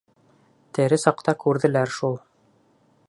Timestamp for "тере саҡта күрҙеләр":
0.77-1.93